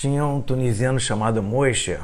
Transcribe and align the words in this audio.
tinha 0.00 0.24
um 0.24 0.40
tunisiano 0.40 0.98
chamado 0.98 1.42
Moishe, 1.42 1.98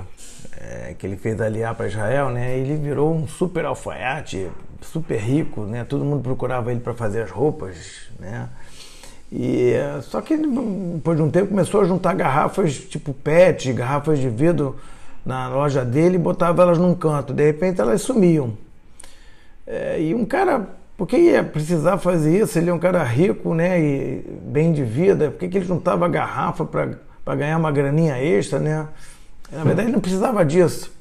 é, 0.61 0.95
que 0.99 1.07
ele 1.07 1.17
fez 1.17 1.41
aliar 1.41 1.75
para 1.75 1.87
Israel, 1.87 2.29
né? 2.29 2.59
Ele 2.59 2.77
virou 2.77 3.15
um 3.15 3.27
super 3.27 3.65
alfaiate, 3.65 4.51
super 4.83 5.19
rico, 5.19 5.63
né? 5.63 5.83
Todo 5.83 6.05
mundo 6.05 6.23
procurava 6.23 6.71
ele 6.71 6.81
para 6.81 6.93
fazer 6.93 7.23
as 7.23 7.31
roupas, 7.31 8.11
né? 8.21 8.51
E 9.33 9.73
só 10.03 10.21
que 10.21 10.37
depois 10.37 11.17
de 11.17 11.23
um 11.23 11.31
tempo 11.31 11.49
começou 11.49 11.81
a 11.81 11.85
juntar 11.85 12.13
garrafas 12.15 12.75
tipo 12.75 13.15
PET, 13.15 13.73
garrafas 13.73 14.19
de 14.19 14.29
vidro 14.29 14.77
na 15.25 15.49
loja 15.49 15.83
dele 15.83 16.17
e 16.17 16.19
botava 16.19 16.61
elas 16.61 16.77
num 16.77 16.95
canto. 16.95 17.33
De 17.33 17.47
repente 17.47 17.81
elas 17.81 18.03
sumiam. 18.03 18.53
É, 19.67 19.99
e 20.03 20.15
um 20.15 20.27
cara, 20.27 20.69
por 20.99 21.09
que 21.09 21.17
ia 21.17 21.43
precisar 21.43 21.97
fazer 21.97 22.43
isso? 22.43 22.59
Ele 22.59 22.69
é 22.69 22.75
um 22.75 22.79
cara 22.79 23.03
rico, 23.03 23.55
né? 23.55 23.81
E 23.81 24.39
bem 24.43 24.71
de 24.71 24.85
vida. 24.85 25.31
Por 25.31 25.39
que, 25.39 25.49
que 25.49 25.57
ele 25.57 25.65
juntava 25.65 26.07
garrafa 26.07 26.63
para 26.63 27.07
ganhar 27.35 27.57
uma 27.57 27.73
graninha 27.73 28.19
extra, 28.23 28.59
né? 28.59 28.87
Na 29.51 29.65
verdade, 29.65 29.89
ele 29.89 29.95
não 29.95 30.01
precisava 30.01 30.45
disso. 30.45 30.93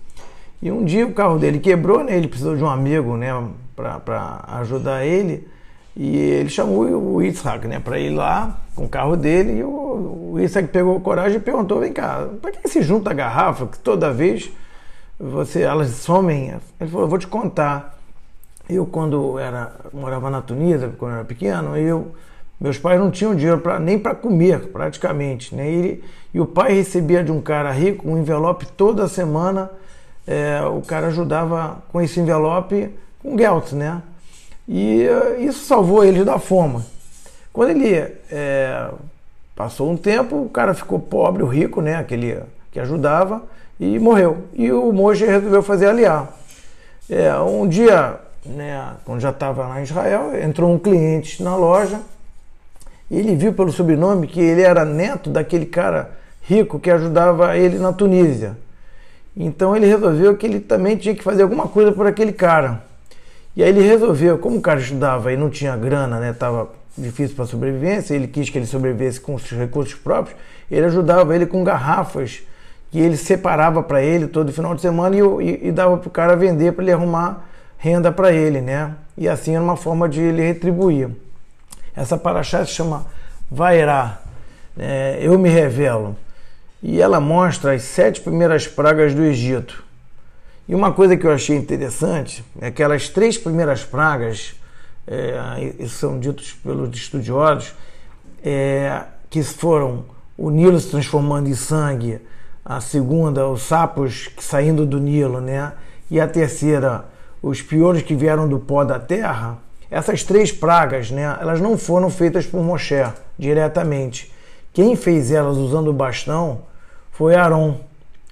E 0.61 0.71
um 0.71 0.83
dia 0.83 1.05
o 1.05 1.13
carro 1.13 1.37
dele 1.37 1.59
quebrou, 1.59 2.03
né? 2.03 2.17
Ele 2.17 2.27
precisou 2.27 2.55
de 2.55 2.63
um 2.63 2.69
amigo, 2.69 3.17
né? 3.17 3.29
Para 3.75 4.43
ajudar 4.59 5.05
ele. 5.05 5.47
E 5.95 6.17
ele 6.17 6.49
chamou 6.49 6.83
o 6.83 7.23
Isaac, 7.23 7.67
né, 7.67 7.79
para 7.79 7.97
ir 7.97 8.09
lá 8.09 8.57
com 8.75 8.83
o 8.83 8.89
carro 8.89 9.15
dele. 9.15 9.59
E 9.59 9.63
o, 9.63 10.33
o 10.33 10.39
Isaac 10.39 10.67
pegou 10.67 10.99
coragem 10.99 11.37
e 11.37 11.39
perguntou: 11.39 11.79
vem 11.79 11.93
cá, 11.93 12.27
para 12.41 12.51
que 12.51 12.67
se 12.67 12.81
junta 12.81 13.11
a 13.11 13.13
garrafa 13.13 13.65
que 13.67 13.79
toda 13.79 14.11
vez 14.11 14.51
você 15.17 15.61
elas 15.61 15.89
somem? 15.91 16.53
Ele 16.79 16.89
falou: 16.89 17.07
vou 17.07 17.17
te 17.17 17.27
contar. 17.27 17.97
Eu, 18.67 18.85
quando 18.85 19.37
era, 19.37 19.73
morava 19.93 20.29
na 20.29 20.41
Tunísia, 20.41 20.91
quando 20.97 21.13
era 21.13 21.23
pequeno, 21.23 21.77
eu, 21.77 22.15
meus 22.59 22.77
pais 22.77 22.99
não 22.99 23.11
tinham 23.11 23.35
dinheiro 23.35 23.59
pra, 23.59 23.79
nem 23.79 23.99
para 23.99 24.15
comer, 24.15 24.67
praticamente. 24.67 25.53
Né? 25.53 25.69
E, 25.69 26.03
e, 26.33 26.39
o 26.39 26.45
pai 26.45 26.73
recebia 26.73 27.23
de 27.23 27.31
um 27.31 27.41
cara 27.41 27.71
rico 27.71 28.09
um 28.09 28.17
envelope 28.17 28.65
toda 28.65 29.07
semana. 29.07 29.69
É, 30.25 30.61
o 30.63 30.81
cara 30.81 31.07
ajudava 31.07 31.83
com 31.91 32.01
esse 32.01 32.19
envelope 32.19 32.89
com 33.21 33.37
gelt, 33.37 33.73
né? 33.73 34.01
E 34.67 35.03
eh, 35.03 35.41
isso 35.41 35.65
salvou 35.65 36.03
eles 36.03 36.25
da 36.25 36.39
fome. 36.39 36.81
Quando 37.53 37.69
ele 37.69 37.95
é, 38.31 38.89
passou 39.55 39.89
um 39.89 39.97
tempo, 39.97 40.43
o 40.43 40.49
cara 40.49 40.73
ficou 40.73 40.99
pobre, 40.99 41.43
o 41.43 41.47
rico, 41.47 41.81
né, 41.81 41.95
aquele 41.95 42.39
que 42.71 42.79
ajudava, 42.79 43.43
e 43.79 43.99
morreu. 43.99 44.45
E 44.53 44.71
o 44.71 44.91
Moshe 44.91 45.25
resolveu 45.25 45.61
fazer 45.61 45.87
aliar. 45.87 46.33
É, 47.09 47.33
um 47.37 47.67
dia, 47.67 48.19
né, 48.45 48.93
quando 49.05 49.21
já 49.21 49.29
estava 49.29 49.67
lá 49.67 49.79
em 49.79 49.83
Israel, 49.83 50.35
entrou 50.35 50.73
um 50.73 50.79
cliente 50.79 51.43
na 51.43 51.55
loja 51.55 51.99
ele 53.09 53.35
viu 53.35 53.53
pelo 53.53 53.71
sobrenome 53.71 54.27
que 54.27 54.39
ele 54.39 54.61
era 54.61 54.83
neto 54.83 55.29
daquele 55.29 55.65
cara 55.65 56.11
rico 56.41 56.79
que 56.79 56.89
ajudava 56.89 57.57
ele 57.57 57.77
na 57.77 57.91
Tunísia. 57.91 58.57
Então 59.35 59.75
ele 59.75 59.85
resolveu 59.85 60.35
que 60.37 60.45
ele 60.45 60.59
também 60.59 60.95
tinha 60.95 61.13
que 61.13 61.23
fazer 61.23 61.43
alguma 61.43 61.67
coisa 61.67 61.91
por 61.91 62.07
aquele 62.07 62.31
cara. 62.31 62.83
E 63.55 63.63
aí 63.63 63.69
ele 63.69 63.81
resolveu, 63.81 64.37
como 64.37 64.57
o 64.57 64.61
cara 64.61 64.79
estudava 64.79 65.31
e 65.31 65.37
não 65.37 65.49
tinha 65.49 65.75
grana, 65.75 66.19
né, 66.19 66.33
tava 66.33 66.69
difícil 66.97 67.35
para 67.35 67.45
sobrevivência, 67.45 68.13
ele 68.13 68.27
quis 68.27 68.49
que 68.49 68.57
ele 68.57 68.65
sobrevivesse 68.65 69.19
com 69.19 69.35
os 69.35 69.49
recursos 69.51 69.95
próprios, 69.95 70.37
ele 70.69 70.85
ajudava 70.85 71.35
ele 71.35 71.45
com 71.45 71.63
garrafas 71.63 72.41
que 72.91 72.99
ele 72.99 73.17
separava 73.17 73.83
para 73.83 74.01
ele 74.01 74.27
todo 74.27 74.51
final 74.53 74.73
de 74.73 74.81
semana 74.81 75.15
e, 75.15 75.19
e, 75.19 75.67
e 75.67 75.71
dava 75.71 75.97
para 75.97 76.07
o 76.07 76.11
cara 76.11 76.35
vender 76.35 76.71
para 76.73 76.83
ele 76.83 76.93
arrumar 76.93 77.45
renda 77.77 78.11
para 78.11 78.31
ele, 78.31 78.61
né? 78.61 78.95
E 79.17 79.27
assim 79.27 79.53
era 79.53 79.63
uma 79.63 79.75
forma 79.75 80.07
de 80.07 80.21
ele 80.21 80.41
retribuir. 80.41 81.09
Essa 81.95 82.17
paraxá 82.17 82.65
se 82.65 82.73
chama 82.73 83.05
Vairá, 83.49 84.19
é, 84.77 85.19
eu 85.21 85.37
me 85.39 85.49
revelo. 85.49 86.15
E 86.83 87.01
ela 87.01 87.19
mostra 87.19 87.73
as 87.73 87.83
sete 87.83 88.21
primeiras 88.21 88.67
pragas 88.67 89.13
do 89.13 89.23
Egito. 89.23 89.83
E 90.67 90.75
uma 90.75 90.91
coisa 90.91 91.15
que 91.15 91.25
eu 91.25 91.31
achei 91.31 91.55
interessante 91.55 92.43
é 92.57 92.71
que 92.71 92.83
aquelas 92.83 93.09
três 93.09 93.37
primeiras 93.37 93.83
pragas, 93.83 94.55
é, 95.07 95.85
são 95.87 96.19
ditos 96.19 96.53
pelos 96.53 96.95
estudiosos, 96.95 97.73
é, 98.43 99.03
que 99.29 99.43
foram 99.43 100.05
o 100.37 100.49
Nilo 100.49 100.79
se 100.79 100.89
transformando 100.89 101.47
em 101.47 101.55
sangue, 101.55 102.19
a 102.63 102.81
segunda, 102.81 103.47
os 103.47 103.61
sapos 103.61 104.29
saindo 104.39 104.85
do 104.85 104.99
Nilo, 104.99 105.39
né? 105.39 105.71
E 106.09 106.19
a 106.19 106.27
terceira, 106.27 107.05
os 107.41 107.61
piores 107.61 108.01
que 108.01 108.15
vieram 108.15 108.47
do 108.47 108.59
pó 108.59 108.83
da 108.83 108.99
terra. 108.99 109.57
Essas 109.95 110.23
três 110.23 110.51
pragas, 110.51 111.09
né? 111.09 111.37
Elas 111.39 111.61
não 111.61 111.77
foram 111.77 112.09
feitas 112.09 112.45
por 112.45 112.61
Moshe 112.61 113.01
diretamente. 113.39 114.29
Quem 114.73 114.93
fez 114.93 115.31
elas 115.31 115.55
usando 115.55 115.87
o 115.87 115.93
bastão 115.93 116.63
foi 117.13 117.33
Aaron, 117.33 117.79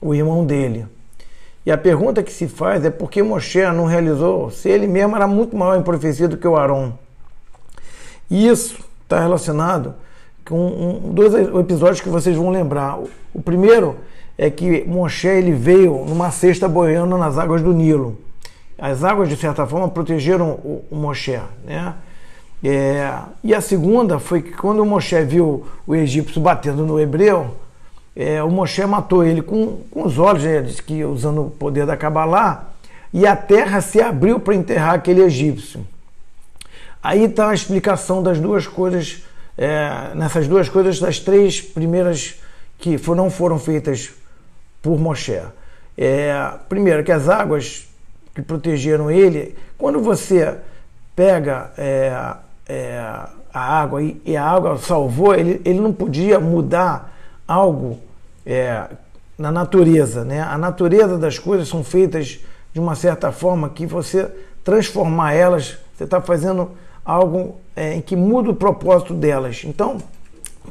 o 0.02 0.14
irmão 0.14 0.46
dele. 0.46 0.86
E 1.66 1.72
a 1.72 1.78
pergunta 1.78 2.22
que 2.22 2.34
se 2.34 2.50
faz 2.50 2.84
é 2.84 2.90
por 2.90 3.10
que 3.10 3.24
Moshe 3.24 3.62
não 3.72 3.86
realizou, 3.86 4.52
se 4.52 4.68
ele 4.68 4.88
mesmo 4.88 5.16
era 5.16 5.26
muito 5.26 5.56
maior 5.56 5.80
em 5.80 5.82
profecia 5.82 6.28
do 6.28 6.36
que 6.36 6.46
o 6.46 6.58
Arão. 6.58 7.00
E 8.30 8.46
isso 8.46 8.84
está 9.04 9.22
relacionado 9.22 9.96
com 10.44 10.68
um, 10.68 11.14
dois 11.14 11.34
episódios 11.34 12.02
que 12.02 12.10
vocês 12.10 12.36
vão 12.36 12.50
lembrar. 12.50 13.00
O 13.34 13.42
primeiro 13.42 13.96
é 14.38 14.50
que 14.50 14.84
Moshe 14.84 15.30
ele 15.30 15.54
veio 15.54 16.04
numa 16.04 16.30
cesta 16.30 16.68
boiando 16.68 17.18
nas 17.18 17.38
águas 17.38 17.62
do 17.62 17.72
Nilo. 17.72 18.18
As 18.78 19.04
águas, 19.04 19.30
de 19.30 19.36
certa 19.36 19.66
forma, 19.66 19.88
protegeram 19.90 20.52
o, 20.52 20.86
Moshe. 20.92 21.40
Né? 21.66 21.94
É, 22.64 23.14
e 23.44 23.54
a 23.54 23.62
segunda 23.62 24.20
foi 24.20 24.42
que 24.42 24.52
quando 24.52 24.80
o 24.82 24.86
Moshe 24.86 25.22
viu 25.24 25.68
o 25.86 25.96
egípcio 25.96 26.42
batendo 26.42 26.86
no 26.86 27.00
hebreu, 27.00 27.56
é, 28.16 28.42
o 28.44 28.50
Moshe 28.50 28.86
matou 28.86 29.24
ele 29.24 29.42
com, 29.42 29.82
com 29.92 30.04
os 30.04 30.18
olhos, 30.18 30.44
né, 30.44 30.64
que 30.86 31.04
usando 31.04 31.48
o 31.48 31.50
poder 31.50 31.86
da 31.86 31.98
Kabbalah, 31.98 32.70
e 33.12 33.28
a 33.28 33.36
terra 33.36 33.82
se 33.82 34.02
abriu 34.02 34.40
para 34.40 34.56
enterrar 34.56 34.94
aquele 34.96 35.22
egípcio. 35.22 35.86
Aí 37.02 37.26
está 37.26 37.50
a 37.50 37.54
explicação 37.54 38.24
das 38.24 38.40
duas 38.40 38.66
coisas, 38.66 39.24
é, 39.58 40.12
nessas 40.16 40.48
duas 40.48 40.70
coisas, 40.70 41.00
das 41.00 41.20
três 41.20 41.62
primeiras 41.62 42.36
que 42.80 42.98
não 43.16 43.30
foram 43.30 43.60
feitas 43.60 44.12
por 44.82 44.98
Moshe. 45.00 45.42
É, 45.98 46.52
primeiro, 46.68 47.04
que 47.04 47.12
as 47.12 47.30
águas 47.30 47.88
que 48.34 48.42
protegeram 48.42 49.12
ele, 49.12 49.56
quando 49.78 50.00
você 50.00 50.58
pega 51.16 51.72
é, 51.78 52.36
é, 52.68 53.00
a 53.54 53.80
água 53.82 54.02
e, 54.02 54.20
e, 54.26 54.36
a 54.36 54.44
água 54.44 54.78
salvou, 54.78 55.36
ele, 55.36 55.62
ele 55.64 55.80
não 55.80 55.94
podia 55.94 56.40
mudar 56.40 57.14
algo 57.48 58.00
é, 58.46 58.86
na 59.38 59.52
natureza. 59.52 60.24
Né? 60.24 60.42
A 60.42 60.58
natureza 60.58 61.18
das 61.18 61.38
coisas 61.38 61.68
são 61.68 61.84
feitas 61.84 62.40
de 62.74 62.80
uma 62.80 62.96
certa 62.96 63.32
forma 63.32 63.70
que 63.70 63.86
você 63.86 64.30
transformar 64.64 65.34
elas, 65.34 65.78
você 65.96 66.06
está 66.06 66.20
fazendo 66.20 66.72
algo 67.06 67.58
é, 67.76 67.94
em 67.96 68.02
que 68.02 68.16
muda 68.16 68.50
o 68.50 68.56
propósito 68.56 69.14
delas. 69.14 69.62
Então, 69.66 69.98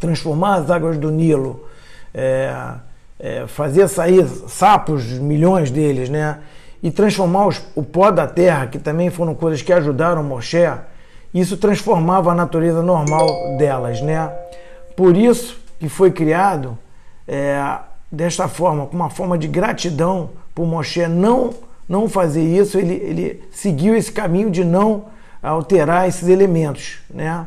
transformar 0.00 0.56
as 0.56 0.70
águas 0.70 0.98
do 0.98 1.10
Nilo, 1.10 1.68
é, 2.12 2.52
é, 3.20 3.46
fazer 3.46 3.86
sair 3.88 4.26
sapos, 4.48 5.04
milhões 5.04 5.70
deles, 5.70 6.08
né? 6.08 6.40
E 6.82 6.90
transformar 6.90 7.46
os, 7.46 7.62
o 7.76 7.82
pó 7.82 8.10
da 8.10 8.26
terra, 8.26 8.66
que 8.66 8.78
também 8.78 9.08
foram 9.08 9.34
coisas 9.34 9.62
que 9.62 9.72
ajudaram 9.72 10.22
Moshe, 10.24 10.68
isso 11.32 11.56
transformava 11.56 12.32
a 12.32 12.34
natureza 12.34 12.82
normal 12.82 13.56
delas. 13.56 14.00
Né? 14.00 14.30
Por 14.96 15.16
isso, 15.16 15.58
que 15.78 15.88
foi 15.88 16.10
criado 16.10 16.76
é, 17.26 17.78
desta 18.10 18.48
forma, 18.48 18.86
com 18.86 18.96
uma 18.96 19.10
forma 19.10 19.38
de 19.38 19.46
gratidão 19.46 20.30
por 20.54 20.66
Moshe 20.66 21.06
não, 21.06 21.54
não 21.88 22.08
fazer 22.08 22.42
isso, 22.42 22.78
ele, 22.78 22.94
ele 22.94 23.44
seguiu 23.52 23.94
esse 23.94 24.10
caminho 24.10 24.50
de 24.50 24.64
não 24.64 25.06
alterar 25.42 26.08
esses 26.08 26.28
elementos. 26.28 26.98
Né? 27.08 27.46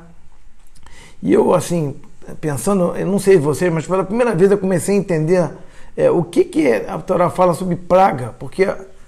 E 1.22 1.34
eu, 1.34 1.54
assim, 1.54 1.96
pensando, 2.40 2.96
eu 2.96 3.06
não 3.06 3.20
sei 3.20 3.38
vocês, 3.38 3.72
mas 3.72 3.86
pela 3.86 4.04
primeira 4.04 4.34
vez 4.34 4.50
eu 4.50 4.58
comecei 4.58 4.96
a 4.96 4.98
entender 4.98 5.50
é, 5.96 6.10
o 6.10 6.24
que, 6.24 6.44
que 6.46 6.72
a 6.72 6.98
Torá 7.00 7.30
fala 7.30 7.54
sobre 7.54 7.76
praga, 7.76 8.34
porque 8.40 8.68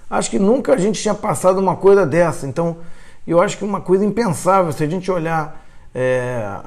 acho 0.10 0.30
que 0.30 0.40
nunca 0.40 0.74
a 0.74 0.78
gente 0.78 1.02
tinha 1.02 1.14
passado 1.14 1.60
uma 1.60 1.76
coisa 1.76 2.06
dessa. 2.06 2.48
Então, 2.48 2.78
eu 3.28 3.42
acho 3.42 3.58
que 3.58 3.66
uma 3.66 3.82
coisa 3.82 4.06
impensável, 4.06 4.72
se 4.72 4.84
a 4.84 4.88
gente 4.88 5.12
olhar 5.12 5.66
é, 5.94 6.60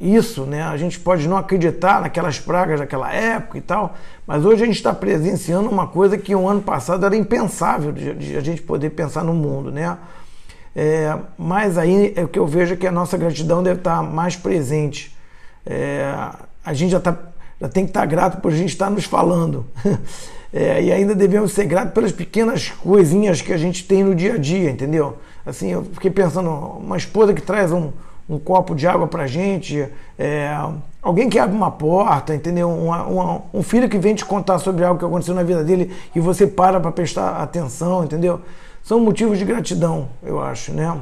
isso, 0.00 0.44
né? 0.44 0.62
A 0.62 0.76
gente 0.76 1.00
pode 1.00 1.26
não 1.28 1.36
acreditar 1.36 2.00
naquelas 2.00 2.38
pragas 2.38 2.80
daquela 2.80 3.12
época 3.12 3.58
e 3.58 3.60
tal, 3.60 3.94
mas 4.26 4.44
hoje 4.44 4.62
a 4.62 4.66
gente 4.66 4.76
está 4.76 4.92
presenciando 4.92 5.68
uma 5.68 5.86
coisa 5.86 6.18
que 6.18 6.34
um 6.34 6.48
ano 6.48 6.62
passado 6.62 7.04
era 7.04 7.16
impensável 7.16 7.92
de, 7.92 8.14
de 8.14 8.36
a 8.36 8.40
gente 8.40 8.62
poder 8.62 8.90
pensar 8.90 9.24
no 9.24 9.32
mundo, 9.32 9.70
né? 9.70 9.96
É, 10.74 11.16
mas 11.38 11.78
aí 11.78 12.12
é 12.14 12.22
o 12.22 12.28
que 12.28 12.38
eu 12.38 12.46
vejo 12.46 12.74
é 12.74 12.76
que 12.76 12.86
a 12.86 12.92
nossa 12.92 13.16
gratidão 13.16 13.62
deve 13.62 13.80
estar 13.80 14.02
mais 14.02 14.36
presente. 14.36 15.16
É, 15.64 16.14
a 16.62 16.74
gente 16.74 16.90
já, 16.90 17.00
tá, 17.00 17.16
tem 17.72 17.84
que 17.84 17.90
estar 17.90 18.06
grato 18.06 18.40
por 18.40 18.52
a 18.52 18.56
gente 18.56 18.70
estar 18.70 18.90
nos 18.90 19.04
falando. 19.04 19.66
É, 20.52 20.80
e 20.80 20.90
ainda 20.90 21.14
devemos 21.14 21.52
ser 21.52 21.66
gratos 21.66 21.92
pelas 21.92 22.12
pequenas 22.12 22.70
coisinhas 22.70 23.42
que 23.42 23.52
a 23.52 23.58
gente 23.58 23.84
tem 23.84 24.02
no 24.02 24.14
dia 24.14 24.34
a 24.34 24.38
dia, 24.38 24.70
entendeu? 24.70 25.18
Assim, 25.44 25.72
eu 25.72 25.84
fiquei 25.84 26.10
pensando, 26.10 26.48
uma 26.48 26.96
esposa 26.96 27.34
que 27.34 27.42
traz 27.42 27.72
um, 27.72 27.90
um 28.26 28.38
copo 28.38 28.74
de 28.74 28.86
água 28.86 29.06
para 29.06 29.26
gente, 29.26 29.86
é, 30.16 30.56
Alguém 31.06 31.30
que 31.30 31.38
abre 31.38 31.54
uma 31.54 31.70
porta, 31.70 32.34
entendeu? 32.34 32.68
um 33.54 33.62
filho 33.62 33.88
que 33.88 33.96
vem 33.96 34.12
te 34.12 34.24
contar 34.24 34.58
sobre 34.58 34.84
algo 34.84 34.98
que 34.98 35.04
aconteceu 35.04 35.36
na 35.36 35.44
vida 35.44 35.62
dele 35.62 35.94
e 36.12 36.18
você 36.18 36.48
para 36.48 36.80
para 36.80 36.90
prestar 36.90 37.40
atenção, 37.40 38.02
entendeu? 38.02 38.40
São 38.82 38.98
motivos 38.98 39.38
de 39.38 39.44
gratidão, 39.44 40.08
eu 40.20 40.42
acho, 40.42 40.72
né? 40.72 41.00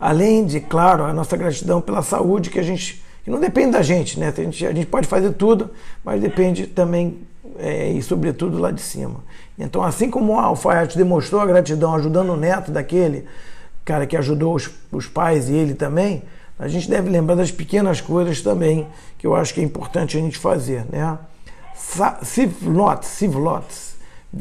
Além 0.00 0.44
de, 0.44 0.58
claro, 0.58 1.04
a 1.04 1.12
nossa 1.12 1.36
gratidão 1.36 1.80
pela 1.80 2.02
saúde 2.02 2.50
que 2.50 2.58
a 2.58 2.64
gente 2.64 3.00
não 3.30 3.40
depende 3.40 3.72
da 3.72 3.82
gente, 3.82 4.18
né? 4.18 4.32
A 4.36 4.40
gente, 4.40 4.66
a 4.66 4.72
gente 4.72 4.86
pode 4.86 5.06
fazer 5.06 5.32
tudo, 5.32 5.70
mas 6.04 6.20
depende 6.20 6.66
também 6.66 7.18
é, 7.58 7.90
e 7.90 8.02
sobretudo 8.02 8.58
lá 8.58 8.70
de 8.70 8.80
cima. 8.80 9.24
Então, 9.58 9.82
assim 9.82 10.10
como 10.10 10.34
o 10.34 10.38
alfaiate 10.38 10.96
demonstrou 10.96 11.40
a 11.40 11.46
gratidão 11.46 11.94
ajudando 11.94 12.30
o 12.30 12.36
neto 12.36 12.70
daquele 12.70 13.24
cara 13.84 14.06
que 14.06 14.16
ajudou 14.16 14.54
os, 14.54 14.70
os 14.90 15.06
pais 15.06 15.48
e 15.48 15.54
ele 15.54 15.74
também, 15.74 16.22
a 16.58 16.68
gente 16.68 16.88
deve 16.88 17.08
lembrar 17.08 17.36
das 17.36 17.50
pequenas 17.50 18.00
coisas 18.00 18.40
também, 18.42 18.86
que 19.16 19.26
eu 19.26 19.34
acho 19.34 19.54
que 19.54 19.60
é 19.60 19.64
importante 19.64 20.16
a 20.16 20.20
gente 20.20 20.38
fazer, 20.38 20.84
né? 20.90 21.18
Sivlot, 22.22 23.06
sivlot, 23.06 23.66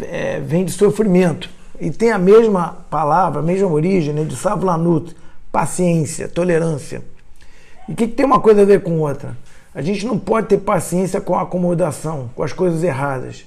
é, 0.01 0.39
vem 0.39 0.65
de 0.65 0.71
sofrimento 0.71 1.49
e 1.79 1.91
tem 1.91 2.11
a 2.11 2.17
mesma 2.17 2.85
palavra, 2.89 3.39
a 3.39 3.43
mesma 3.43 3.67
origem 3.67 4.13
né, 4.13 4.23
de 4.23 4.35
savlanut, 4.35 5.15
paciência, 5.51 6.27
tolerância. 6.27 7.03
E 7.87 7.93
o 7.93 7.95
que, 7.95 8.07
que 8.07 8.13
tem 8.13 8.25
uma 8.25 8.39
coisa 8.39 8.61
a 8.61 8.65
ver 8.65 8.81
com 8.81 8.99
outra? 8.99 9.37
A 9.73 9.81
gente 9.81 10.05
não 10.05 10.17
pode 10.17 10.47
ter 10.47 10.57
paciência 10.57 11.19
com 11.19 11.35
a 11.35 11.41
acomodação, 11.41 12.29
com 12.35 12.43
as 12.43 12.53
coisas 12.53 12.83
erradas. 12.83 13.45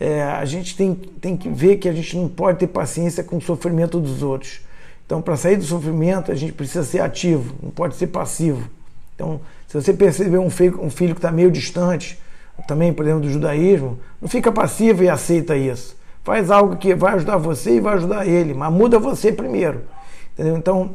É, 0.00 0.22
a 0.22 0.44
gente 0.44 0.76
tem, 0.76 0.94
tem 0.94 1.36
que 1.36 1.48
ver 1.48 1.76
que 1.76 1.88
a 1.88 1.92
gente 1.92 2.16
não 2.16 2.28
pode 2.28 2.58
ter 2.58 2.66
paciência 2.66 3.22
com 3.22 3.36
o 3.36 3.40
sofrimento 3.40 4.00
dos 4.00 4.22
outros. 4.22 4.60
Então, 5.06 5.22
para 5.22 5.36
sair 5.36 5.56
do 5.56 5.64
sofrimento, 5.64 6.30
a 6.30 6.34
gente 6.34 6.52
precisa 6.52 6.84
ser 6.84 7.00
ativo, 7.00 7.54
não 7.62 7.70
pode 7.70 7.96
ser 7.96 8.08
passivo. 8.08 8.68
Então, 9.14 9.40
se 9.66 9.74
você 9.74 9.92
perceber 9.92 10.38
um 10.38 10.50
filho, 10.50 10.82
um 10.82 10.90
filho 10.90 11.14
que 11.14 11.18
está 11.18 11.32
meio 11.32 11.50
distante, 11.50 12.18
também, 12.66 12.92
por 12.92 13.04
exemplo, 13.04 13.22
do 13.22 13.30
judaísmo, 13.30 13.98
não 14.20 14.28
fica 14.28 14.50
passivo 14.52 15.02
e 15.02 15.08
aceita 15.08 15.56
isso. 15.56 15.96
Faz 16.22 16.50
algo 16.50 16.76
que 16.76 16.94
vai 16.94 17.14
ajudar 17.14 17.36
você 17.38 17.76
e 17.76 17.80
vai 17.80 17.94
ajudar 17.94 18.26
ele, 18.26 18.52
mas 18.52 18.72
muda 18.72 18.98
você 18.98 19.32
primeiro. 19.32 19.82
Entendeu? 20.34 20.56
Então, 20.56 20.90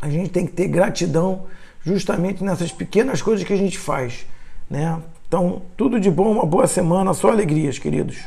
a 0.00 0.08
gente 0.08 0.30
tem 0.30 0.46
que 0.46 0.52
ter 0.52 0.66
gratidão 0.66 1.44
justamente 1.84 2.42
nessas 2.42 2.72
pequenas 2.72 3.20
coisas 3.20 3.46
que 3.46 3.52
a 3.52 3.56
gente 3.56 3.78
faz. 3.78 4.26
Né? 4.68 5.00
Então, 5.28 5.62
tudo 5.76 6.00
de 6.00 6.10
bom, 6.10 6.30
uma 6.30 6.46
boa 6.46 6.66
semana, 6.66 7.12
só 7.12 7.30
alegrias, 7.30 7.78
queridos. 7.78 8.18